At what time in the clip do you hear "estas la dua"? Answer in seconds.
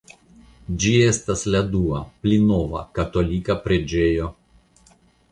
1.09-1.99